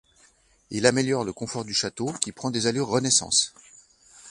Il 0.71 0.87
améliore 0.87 1.25
le 1.25 1.31
confort 1.31 1.63
du 1.63 1.75
château 1.75 2.11
qui 2.13 2.31
prend 2.31 2.49
des 2.49 2.65
allures 2.65 2.87
Renaissance. 2.87 3.53